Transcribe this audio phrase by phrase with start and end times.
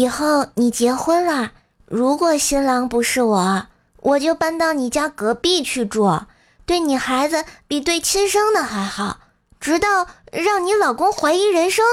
[0.00, 1.52] 以后你结婚了，
[1.84, 3.66] 如果新郎不是我，
[3.98, 6.22] 我就搬到你家隔壁去住，
[6.64, 9.18] 对你孩子比对亲生的还好，
[9.60, 11.84] 直到让你老公怀疑人生。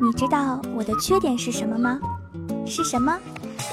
[0.00, 1.98] 你知道我的缺点是什么吗？
[2.64, 3.18] 是什么？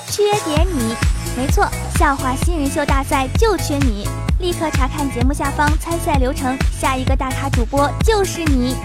[0.09, 0.95] 缺点你。
[1.37, 1.67] 没错，
[1.99, 4.07] 笑话新人秀大赛就缺你！
[4.39, 8.75] 立刻查看节目下方参赛流程，下一个大咖主播就是你。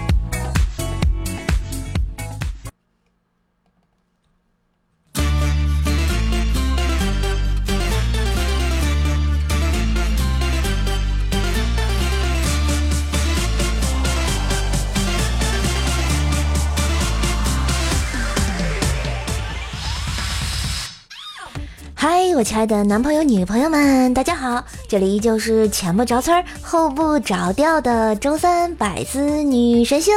[22.43, 24.63] 亲爱的男朋友、女朋友们，大家好！
[24.87, 30.11] 这里依旧是前不着村后不着调的周三百思女神秀，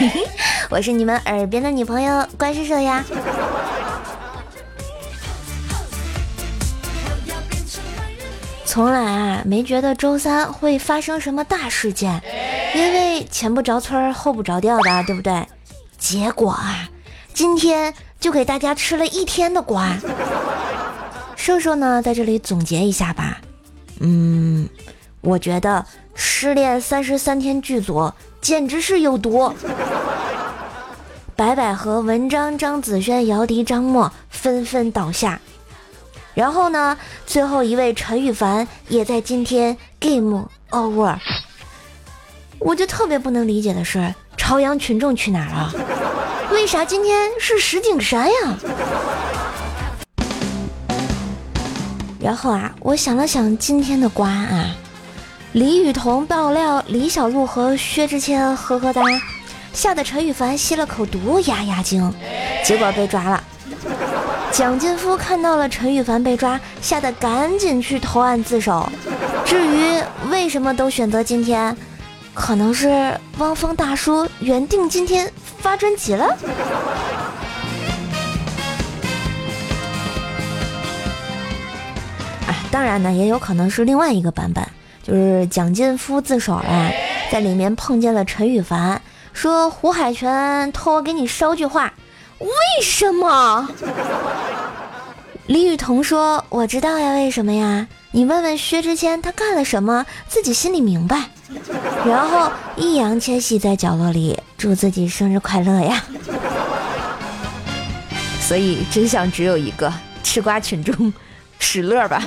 [0.68, 3.02] 我是你们耳边的女朋友关师舍呀。
[8.66, 12.20] 从来啊没觉得周三会发生什么大事件，
[12.74, 15.46] 因为前不着村后不着调的，对不对？
[15.96, 16.88] 结果啊，
[17.32, 19.96] 今天就给大家吃了一天的瓜。
[21.36, 23.40] 瘦瘦呢，在这里总结一下吧。
[24.00, 24.68] 嗯，
[25.20, 29.54] 我觉得失恋三十三天剧组简直是有毒。
[31.36, 35.38] 白百合、文章、张子萱、姚笛、张默纷纷倒下。
[36.34, 41.16] 然后呢，最后一位陈羽凡也在今天 game over。
[42.58, 45.72] 我就特别不能理解的是，朝阳群众去哪儿了？
[46.52, 48.58] 为啥今天是石景山呀？
[52.20, 54.74] 然后啊，我想了想今天的瓜啊，
[55.52, 59.02] 李雨桐爆料李小璐和薛之谦呵呵哒，
[59.72, 62.12] 吓得陈羽凡吸了口毒压压惊，
[62.64, 63.42] 结果被抓了。
[64.50, 68.90] 蒋劲夫看到了陈羽凡被抓，吓得赶紧去投案自首。
[69.44, 71.76] 至于为什么都选择今天，
[72.32, 76.26] 可能是汪峰大叔原定今天发专辑了。
[82.76, 84.62] 当然呢，也有可能是另外一个版本，
[85.02, 86.92] 就是蒋劲夫自首了，
[87.32, 89.00] 在里面碰见了陈羽凡，
[89.32, 91.90] 说胡海泉托我给你捎句话，
[92.38, 92.48] 为
[92.82, 93.66] 什么？
[95.48, 97.88] 李雨桐说我知道呀，为什么呀？
[98.10, 101.22] 你问问薛之谦，他干了什么，自己心里明白。
[102.04, 106.04] 然后易烊千玺在角落里祝自己生日快乐呀。
[108.38, 109.90] 所以真相只有一个，
[110.22, 111.10] 吃瓜群众。
[111.58, 112.22] 使乐吧！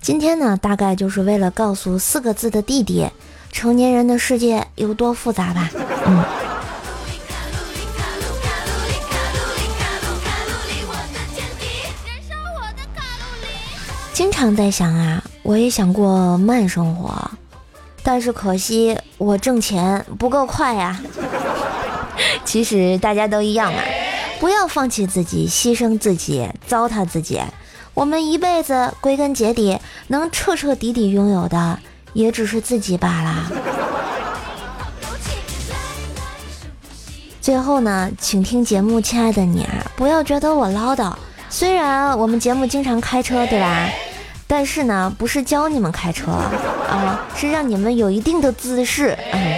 [0.00, 3.08] 今天呢，大概就是为了告诉四个字的弟弟，
[3.50, 5.70] 成年人的世界有多复杂吧。
[6.06, 6.24] 嗯。
[14.12, 17.30] 经常在想啊，我也想过慢生活，
[18.04, 21.00] 但是可惜我挣钱不够快呀。
[22.44, 23.80] 其实大家都一样嘛，
[24.38, 27.42] 不要放弃自己，牺牲自己，糟蹋自己。
[27.94, 29.78] 我们一辈子归根结底
[30.08, 31.78] 能彻彻底底拥有的，
[32.12, 33.52] 也只是自己罢了。
[37.40, 41.12] 最后呢，请听节目，亲爱的你啊，不要觉得我唠叨。
[41.48, 43.88] 虽然我们节目经常开车，对吧？
[44.46, 46.32] 但是呢，不是教你们开车
[46.88, 49.56] 啊，是让你们有一定的姿势，嗯，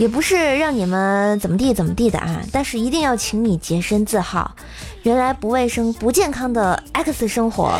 [0.00, 2.40] 也不是让你们怎么地怎么地的啊。
[2.50, 4.56] 但是一定要请你洁身自好。
[5.02, 7.78] 原来不卫生、不健康的 X 生活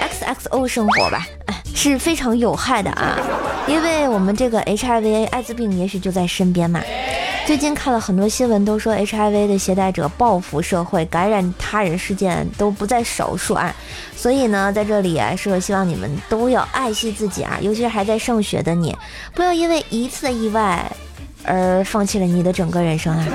[0.00, 1.26] ，XXO 生活吧，
[1.74, 3.18] 是非常有害的啊！
[3.66, 6.80] 因为我们这个 HIV 艾滋病也许就在身边嘛。
[7.46, 13.74] 最近看了很多新闻，都说 HIV 的携带者报复社会，感染他人事件都不在少数啊。
[14.16, 18.96] 所以呢，在这里啊，是希望你们都要爱惜自己啊，尤其是还在上学的你，
[19.34, 20.90] 不要因为一次的意外
[21.46, 23.26] 而放弃了你的整个人生啊。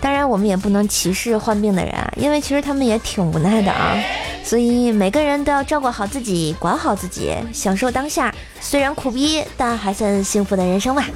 [0.00, 3.96] 当然，我们也不能歧视患病的人，因为其实他们也挺无奈的啊。
[4.42, 8.34] 所以每个人都要照顾好自己，管好自己，享受当下。
[8.60, 11.04] 虽然苦逼，但还算幸福的人生吧。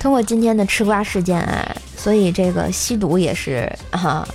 [0.00, 4.26] 通过今天的吃瓜事件啊，所以这个吸毒也是啊，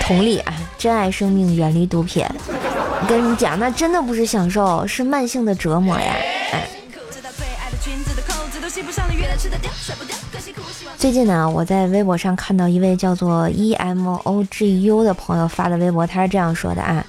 [0.00, 2.26] 同理啊，珍爱生命，远离毒品。
[3.06, 6.16] 跟你讲，那真的不是享受，是慢性的折磨呀。
[10.98, 17.04] 最近呢，我在微博上看到一位叫做 E M O G U 的朋友发的微博，他是这样说的啊：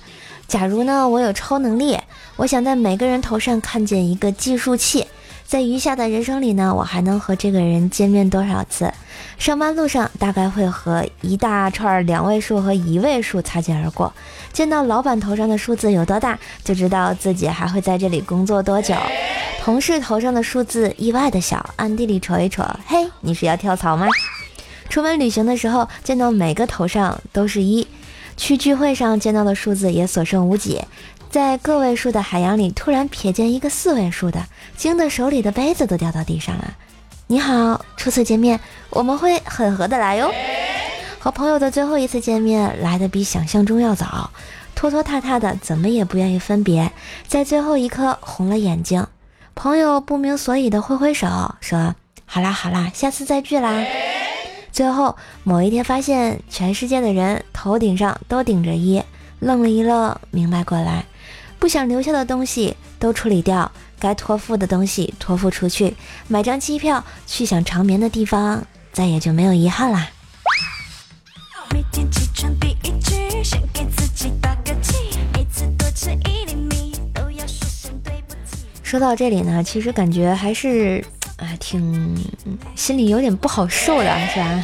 [0.47, 1.97] 假如呢我有超能力，
[2.35, 5.07] 我想在每个人头上看见一个计数器，
[5.47, 8.93] 在余下的人生里呢，我还能和这个人见面多少次？
[9.37, 14.13] 上班路上大概会和一大串两位数和一位数擦肩而过，
[14.51, 18.93] 见到老板头上的数字有多大，就知道自己还会在这里工作多久。
[19.61, 24.05] 同事头上的数字意外的小，暗地里瞅一瞅，嘿，你是要跳槽吗？
[24.89, 27.87] 出门旅行的时候，见到每个头上都是一；
[28.35, 30.81] 去聚会上见到的数字也所剩无几。
[31.29, 34.45] 在个位数的海洋里，突然瞥见一个四位数的，
[34.75, 36.73] 惊得手里的杯子都掉到地上了。
[37.27, 38.59] 你好，初次见面，
[38.89, 40.31] 我们会很合得来哟。
[41.19, 44.31] 和朋友的最后一次见面来的比想象中要早，
[44.73, 46.91] 拖拖沓沓的，怎么也不愿意分别，
[47.27, 49.05] 在最后一刻红了眼睛。
[49.53, 51.27] 朋友不明所以的挥挥手，
[51.59, 51.95] 说
[52.25, 53.83] ：“好啦好啦，下次再聚啦。”
[54.71, 59.03] 最后某一天发现全世界的人头顶上都顶着一，
[59.39, 61.03] 愣了一愣，明白过来，
[61.59, 63.71] 不想留下的东西都处理掉。
[63.99, 65.95] 该托付的东西托付出去，
[66.27, 68.63] 买张机票去想长眠的地方，
[68.93, 70.07] 再也就没有遗憾啦。
[78.83, 81.03] 说到这里呢，其实感觉还是
[81.37, 82.15] 啊，挺
[82.75, 84.63] 心里有点不好受的，是吧？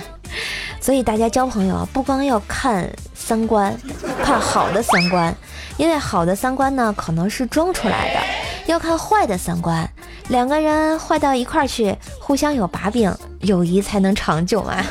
[0.79, 3.75] 所以大家交朋友啊不光要看三观，
[4.23, 5.35] 看好的三观，
[5.77, 8.19] 因为好的三观呢，可能是装出来的。
[8.65, 9.89] 要看坏的三观，
[10.29, 14.81] 两个人坏到一块儿去，互相有把柄，友谊才能长久嘛。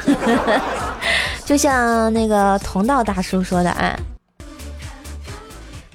[1.46, 3.98] 就像那个同道大叔说的啊，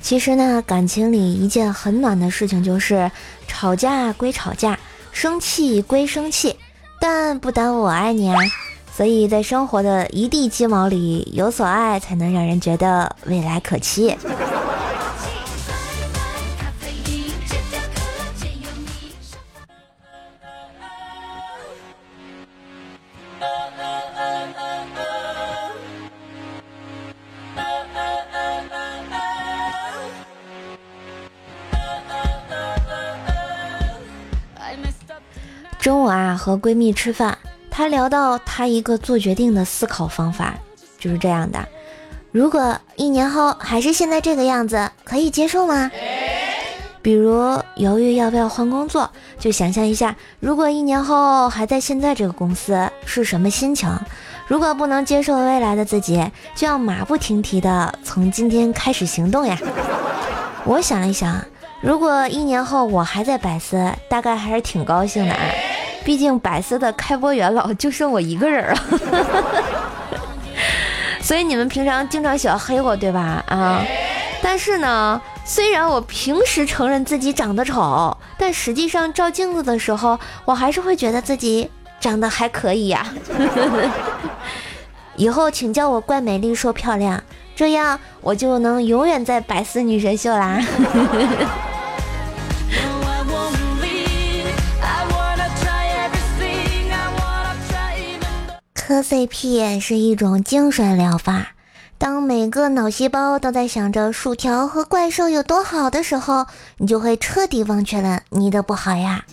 [0.02, 3.12] 其实呢，感情里一件很暖的事情就是，
[3.48, 4.80] 吵架归吵架，
[5.12, 6.58] 生气归生气，
[7.00, 8.36] 但不耽误我爱你啊。
[8.92, 14.18] 所以在生活的一地鸡毛里有所爱，才能让人觉得未来可期。
[36.48, 37.38] 和闺蜜吃饭，
[37.70, 40.54] 她聊到她一个做决定的思考方法，
[40.98, 41.60] 就是这样的：
[42.32, 45.92] 如果一年后还是现在这个样子，可以接受吗？
[47.02, 53.90] 比如犹豫要不要换工作，就想象一下，如果一年后还在现在这个公司，是什么心情？
[54.48, 59.60] 如果不能接受未来的自己，就要马不停蹄的从今天开始行动呀。
[60.64, 61.44] 我想了一想，
[61.82, 65.44] 如果一年后我还在百思，大概还是挺高兴的啊。
[66.08, 68.80] 毕竟百思的开播元老就剩我一个人啊，
[71.20, 73.44] 所以你们平常经常喜欢黑我，对吧？
[73.50, 73.84] 啊，
[74.42, 81.70] 但是呢，虽然我平时承认自己长得丑，但实际上照镜子的时候，我还是会觉得自己
[82.00, 83.06] 长得还可以呀。
[85.18, 87.22] 以后请叫我怪美丽说漂亮，
[87.54, 90.58] 这样我就能永远在百思女神秀啦。
[98.88, 101.48] 磕 CP 是一种精神疗法。
[101.98, 106.46] 当每个脑细胞都在想着薯条和怪兽有多好的时候，
[106.78, 109.26] 你就会彻底忘却了你的不好呀。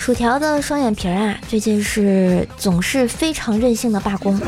[0.00, 4.40] 薯条的双眼皮儿啊，最近是总是非常任性的罢工。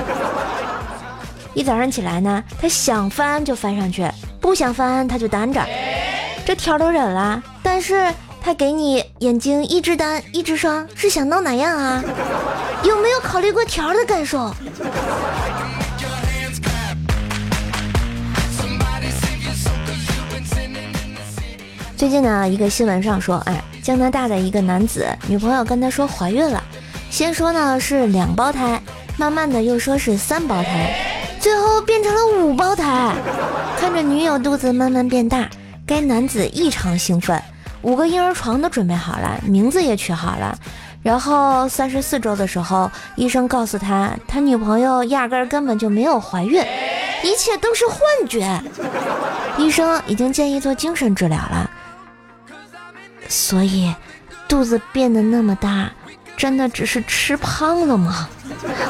[1.52, 5.62] 一早上起来呢，他想翻就翻上去，不想翻他就单着。
[6.46, 12.02] 这条都忍了，但是他给你眼睛一只单一只双，是想闹哪样啊？
[12.82, 14.54] 有没有考虑过条的感受？
[21.94, 23.62] 最近呢，一个新闻上说，哎。
[23.82, 26.62] 加拿大的一个男子女朋友跟他说怀孕了，
[27.10, 28.80] 先说呢是两胞胎，
[29.16, 30.94] 慢慢的又说是三胞胎，
[31.40, 33.12] 最后变成了五胞胎。
[33.76, 35.48] 看着女友肚子慢慢变大，
[35.84, 37.42] 该男子异常兴奋，
[37.82, 40.56] 五个婴儿床都准备好了，名字也取好了。
[41.02, 46.64] 然后三十四周的时候，医生告诉他，他女朋友压根儿根本就没有怀孕，
[47.24, 47.98] 一切都是幻
[48.28, 48.62] 觉。
[49.58, 51.68] 医生已经建议做精神治疗了。
[53.32, 53.94] 所以，
[54.46, 55.90] 肚子变得那么大，
[56.36, 58.28] 真的只是吃胖了吗？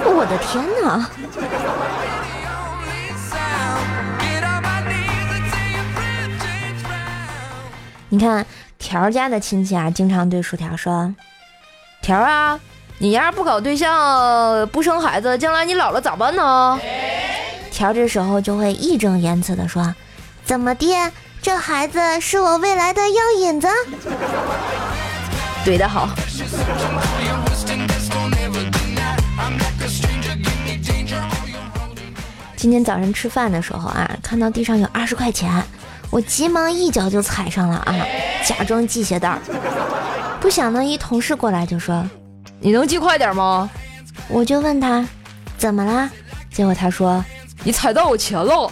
[0.04, 1.08] 我的天哪！
[8.08, 8.44] 你看
[8.80, 11.14] 条家的亲戚啊，经常对薯条说
[12.02, 12.58] ：“条啊，
[12.98, 16.80] 你要是不搞对象，不生孩子，将来你老了咋办呢？
[17.70, 19.94] 条这时候就会义正言辞地说
[20.44, 20.86] ：“怎么的？
[21.42, 23.66] 这孩子是我未来的药引子。”
[25.66, 26.08] 怼得好。
[32.56, 35.62] 今天早上吃饭的时候啊，看到地上有二十块钱，
[36.10, 37.92] 我急忙一脚就踩上了啊，
[38.46, 39.40] 假装系鞋带儿。
[40.40, 42.08] 不想呢，一同事过来就说
[42.60, 43.68] ：“你能系快点吗？”
[44.30, 45.04] 我就问他
[45.58, 46.08] ：“怎么啦？”
[46.54, 47.24] 结果他说
[47.64, 48.70] ：“你踩到我钱了。”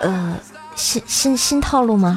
[0.00, 0.34] 呃，
[0.78, 2.16] 新新新套路吗？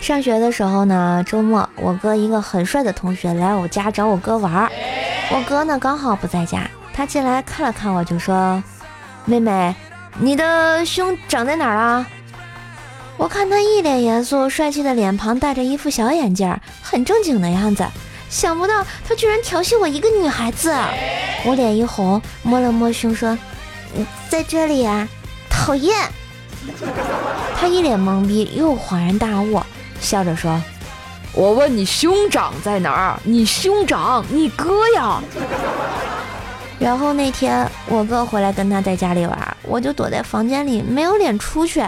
[0.00, 4.70] 上学的时候呢，周末我哥一个很帅的同学来我家找我哥玩儿，
[5.30, 6.62] 我哥呢刚好不在家，
[6.94, 8.62] 他进来看了看我就说
[9.26, 9.74] ：“妹妹，
[10.18, 12.06] 你的胸长在哪儿啊？”
[13.18, 17.84] 我看他一脸严肃，帅气的脸庞戴着一副小眼镜，很正经的样子，
[18.36, 20.70] 想不到他居然调戏我一个女孩子，
[21.46, 23.36] 我脸一红，摸了摸胸说
[24.28, 25.08] ：“在这里啊，
[25.48, 25.96] 讨厌。
[27.58, 29.62] ”他一脸懵逼，又恍然大悟。
[30.00, 30.62] 笑着说
[31.32, 33.18] ：“我问你兄长在哪儿？
[33.24, 35.18] 你兄长，你哥呀。
[36.78, 41.82] ”然后那天我哥回来跟他在家里玩，我就躲在房间里没有脸出去。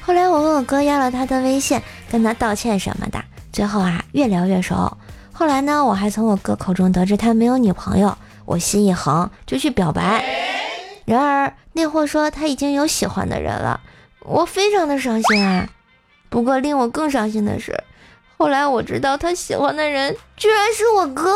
[0.00, 1.78] 后来我问我哥要了他的微信，
[2.10, 3.22] 跟他道歉什么的。
[3.52, 4.96] 最后啊，越聊越熟。
[5.42, 10.24] 后来呢，我还从我哥口中得知他没有女朋友，我心一横就去表白。
[11.04, 13.80] 然而那货说他已经有喜欢的人了，
[14.20, 15.68] 我非常的伤心啊。
[16.30, 17.76] 不过令我更伤心的是，
[18.38, 21.34] 后来我知道他喜欢的人居然是我哥。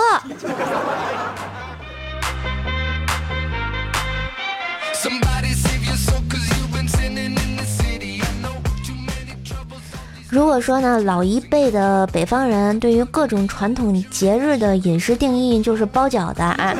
[10.36, 16.76] 如果说呢，老一辈的北方人对于各种传统节日的饮食定义就是包饺子啊，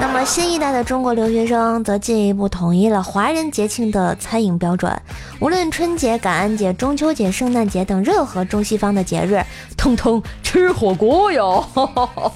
[0.00, 4.96] 那么新一代的中国留学生则进一步统一了华人节庆的餐饮标准，
[5.40, 9.44] 无论春节、感恩节、中秋节、圣诞节等任何中西方的节日，
[9.76, 11.66] 通通吃火锅哟。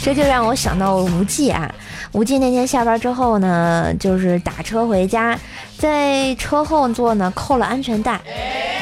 [0.00, 1.68] 这就让我想到了无忌啊，
[2.12, 5.38] 无忌那天下班之后呢，就是打车回家。
[5.78, 8.20] 在车后座呢，扣了安全带。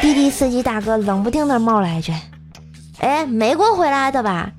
[0.00, 2.12] 滴滴司机大哥冷不丁的冒了一句
[3.00, 4.50] ：“哎，美国回来的吧？”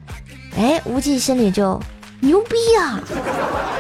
[0.58, 1.80] 哎，无忌心里就
[2.20, 3.00] 牛逼啊。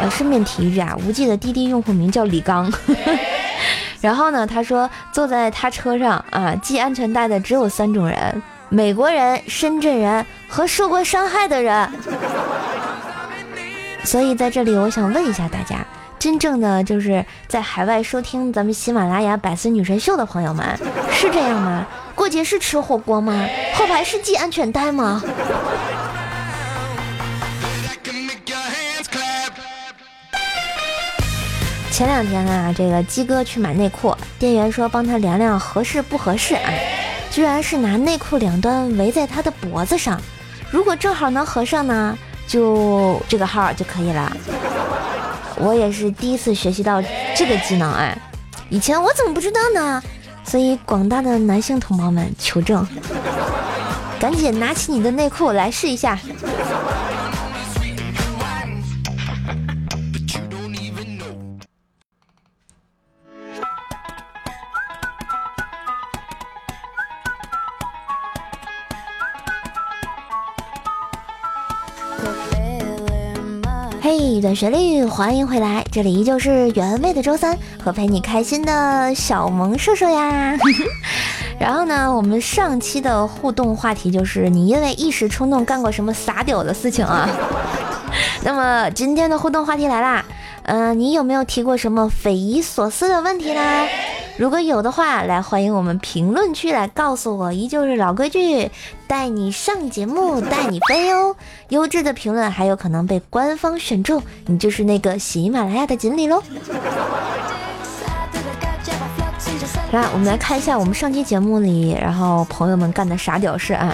[0.01, 2.71] 呃，顺便提一句啊，无忌的滴滴用户名叫李刚。
[4.01, 11.89] 然后呢，他说坐在他车上啊系安全带的只有三种人：美国人、深圳人和受过伤害的人。
[14.03, 15.85] 所以在这里，我想问一下大家。
[16.17, 20.77] 真正的就是在海外收听咱们喜马拉雅百思女神秀的朋友们，
[21.11, 21.87] 是这样吗？
[22.13, 23.47] 过节是吃火锅吗？
[23.75, 25.23] 后排是系安全带吗？
[31.89, 36.69] 前两天啊，这个鸡哥去买内裤，店员说帮他量量合适不合适啊，
[37.31, 40.19] 居然是拿内裤两端围在他的脖子上，
[40.69, 42.17] 如果正好能合上呢，
[42.49, 44.35] 就这个号就可以了。
[45.55, 46.99] 我也是第一次学习到
[47.35, 48.17] 这个技能哎，
[48.69, 50.01] 以前我怎么不知道呢？
[50.43, 52.85] 所以广大的男性同胞们求证，
[54.19, 56.17] 赶紧拿起你的内裤来试一下。
[74.49, 80.57] 嘿，段旋律，欢迎回来，这里依旧是原味的周三和陪你开心的小萌兽兽呀。
[81.59, 87.29] 然后呢，我们上期的互动话题就是你因为一时冲动干过什么撒屌的事情啊？
[88.41, 90.25] 那么今天的互动话题来啦，
[90.63, 93.61] 嗯，你有没有提过什么匪夷所思的问题呢？
[94.39, 98.71] 如果有的话，来欢迎我们评论区来告诉我，依旧是老规矩，
[99.05, 101.35] 带你上节目，带你飞哦。
[101.67, 106.41] 优质的评论还有可能被官方选中，你就是那个喜马拉雅的锦鲤喽。
[109.91, 113.93] 来，我们来看一下我们上期节目里，然后朋友们干的傻屌事啊。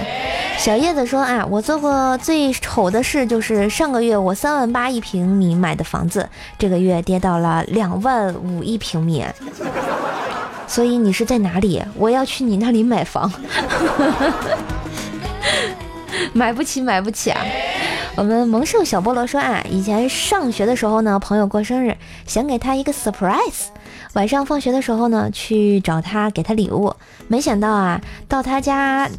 [0.60, 9.26] 小叶子说啊，我做过最丑的事就是上个月我三万八一平米买的房子，这个月跌到了两万五一平米。
[10.68, 11.82] 所以你是在哪里？
[11.96, 13.32] 我要去你那里买房，
[16.34, 17.42] 买不起，买不起啊！
[18.18, 21.96] 我们萌兽小菠萝说啊，以前上学的时候呢，朋友过生日，
[22.26, 23.66] 想给他一个 surprise。
[24.14, 26.94] 晚上放学的时候呢，去找他给他礼物，
[27.28, 29.10] 没想到啊，到他家，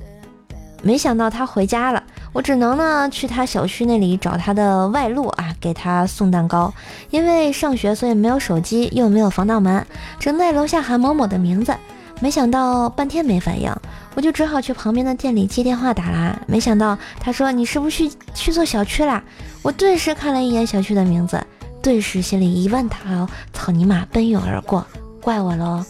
[0.82, 2.02] 没想到他回家了，
[2.36, 6.70] 我只能呢去他小区那里找他的外路啊，给他送蛋糕。
[7.08, 9.86] 因为上学，所以没有手机，又没有防盗门，
[10.20, 11.74] 只能在楼下喊某某的名字。
[12.20, 13.74] 没想到半天没反应，
[14.14, 16.38] 我就只好去旁边的店里接电话打啦。
[16.46, 19.24] 没想到他说你是不是去去错小区啦？
[19.62, 21.42] 我顿时看了一眼小区的名字，
[21.82, 24.86] 顿时心里一万条草泥马奔涌而过，
[25.22, 25.82] 怪我喽。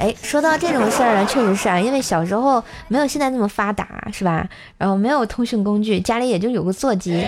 [0.00, 4.48] 哎，说到这种事儿呢，确实是啊，因为小时候没有现在那么发达，是吧？
[4.78, 7.22] 然后没有通讯工具，家里也就有个座机。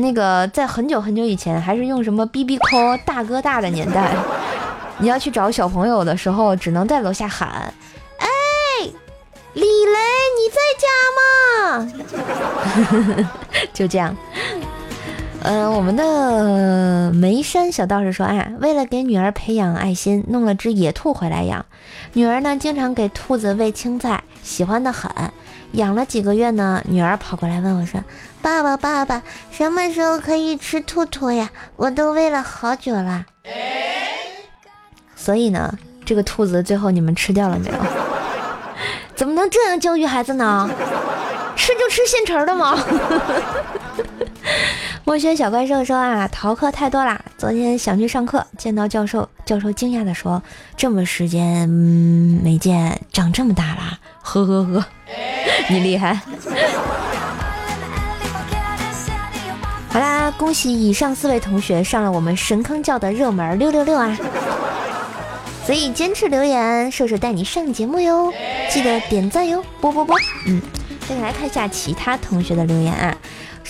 [0.00, 4.14] 那个在很久很久以前，还是用什么 BBQ 大哥大的年代。
[4.98, 7.74] 你要去找小朋友的时候，只能在楼下喊
[8.18, 8.28] ：“哎，
[9.54, 9.98] 李雷，
[10.38, 10.86] 你在家
[11.18, 11.22] 吗？”
[13.74, 14.16] 就这样。
[15.42, 21.64] 嗯，我们的眉山小道士说：“啊，为了给女儿培养爱心，弄了只野兔回来养。
[22.12, 25.10] 女儿呢，经常给兔子喂青菜，喜欢的很。
[25.72, 28.04] 养了几个月呢，女儿跑过来问我说
[28.42, 31.48] ：‘爸爸，爸爸，什么时候可以吃兔兔呀？
[31.76, 33.24] 我都喂了好久了。’”
[35.16, 35.72] 所以呢，
[36.04, 37.76] 这个兔子最后你们吃掉了没有？
[39.14, 40.68] 怎么能这样教育孩子呢？
[41.56, 42.78] 吃就吃现成的吗？
[45.10, 50.40] 墨轩小怪兽说啊，逃课太多啦，昨天想去上课，见到教授，教授惊讶的说
[50.78, 54.86] ：“这么时间没见，长这么大了。”呵呵呵，
[55.68, 56.14] 你厉害。
[59.88, 64.16] 好啦，恭喜以上四位同学上了我们神坑教的热门六六六啊！
[65.66, 68.32] 所以坚持留言，瘦瘦带你上节目哟，
[68.70, 70.16] 记得点赞哟，啵啵啵。
[70.46, 70.62] 嗯，
[71.08, 73.16] 再来看一下其他同学的留言啊。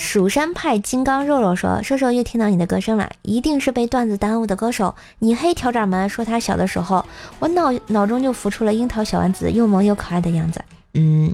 [0.02, 4.94] 蜀山派金刚肉肉说，瘦瘦又听到你的歌声了，一定是被段子耽误的歌手。
[5.18, 7.04] 你黑条掌门说他小的时候，
[7.38, 10.64] 我脑脑中就浮出了樱桃小丸子又萌又可爱的样子。
[10.94, 11.32] 嗯，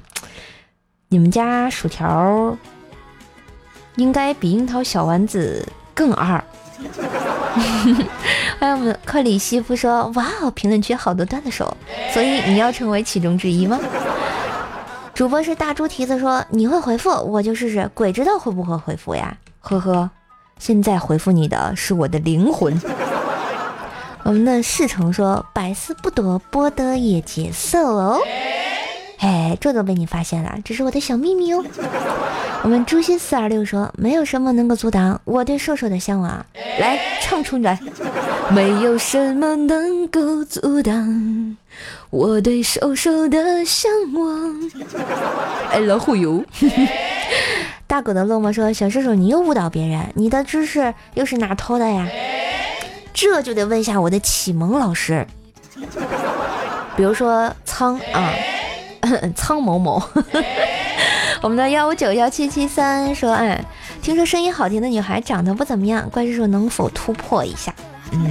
[1.09, 2.59] 你们家薯条
[3.95, 6.43] 应该比樱桃小丸子更二。
[8.59, 11.75] 还有我们克里希夫说：“哇哦，评论区好多段子手，
[12.13, 13.79] 所以你要成为其中之一吗？”
[15.17, 20.11] 主播是大猪蹄子说：“你会回复，我就试试，鬼知道会不会回复呀？”呵呵，
[20.59, 22.79] 现在回复你的是我的灵魂。
[24.25, 28.21] 我们的侍从说：“百思不得，波的也劫色哦。”
[29.19, 31.65] 哎，这都被你发现了，这是我的小秘密哦。
[32.63, 36.45] 我们诛心四二六说，没有什么能够阻挡我对瘦瘦的向往。
[36.79, 37.79] 来，唱出来。
[38.51, 41.57] 没有什么能够阻挡
[42.11, 44.71] 我对瘦瘦的向往。
[45.71, 46.45] 哎，老虎油。
[47.89, 52.07] 大狗的落寞说，小瘦瘦，你又误导别人，你的知识又是哪偷的呀？
[53.13, 55.27] 这就得问一下我的启蒙老师，
[56.97, 58.33] 比如说苍啊。
[59.35, 60.03] 苍某某，
[61.43, 63.65] 我们的幺五九幺七七三说，哎，
[64.03, 67.75] 听说声音好听的女孩长得不怎么样，怪叔叔能否突破一下？
[68.13, 68.31] 嗯，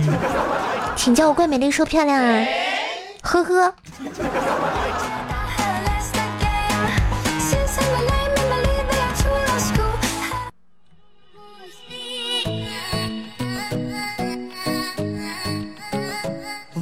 [0.95, 2.45] 请叫我怪美丽说漂亮啊，
[3.21, 3.73] 呵呵。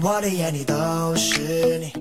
[0.05, 1.93] 我的眼里都是你。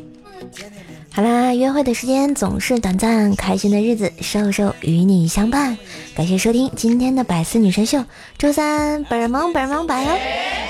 [1.15, 5.77] 好啦，约会的时间总是短暂，开心的日子，瘦瘦与你相伴。
[6.17, 8.03] 感谢收听今天的百思女神秀，
[8.39, 10.11] 周三本萌本萌版哟。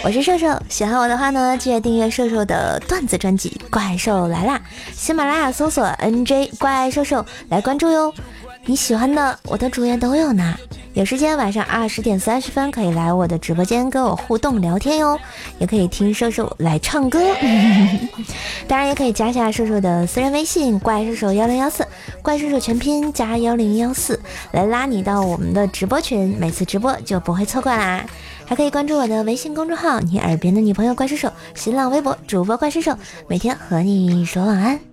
[0.02, 4.60] 我是瘦瘦，喜欢我的话呢，记得订阅瘦瘦的段子专辑《怪兽来啦》，
[4.92, 8.12] 喜马拉雅搜索 NJ 怪兽兽来关注哟。
[8.64, 10.54] 你喜欢的我的主页都有呢。
[10.94, 15.18] 有时间晚上二十点三十分可以来我的直播间跟我互动聊天哟，
[15.58, 17.18] 也可以听瘦瘦来唱歌，
[18.68, 21.86] 当然也可以加下瘦瘦的私人微信怪兽手幺零幺四，
[22.20, 24.20] 怪兽手全拼加幺零幺四
[24.52, 28.04] 来拉你到我们的直播群，每次直播就不会错过啦。
[28.44, 32.94] 还可以关注我的微信公众号你耳边的女朋友怪兽手，新浪微博主播怪兽手，
[33.26, 34.91] 每天和你说晚安。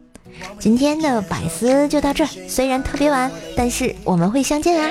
[0.60, 4.90] 今天的百思就到这儿，虽然特别晚，但是我们会相见啊！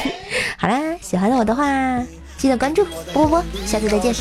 [0.56, 1.64] 好啦，喜欢我的话
[2.36, 4.14] 记得关注，啵啵啵，下次再见。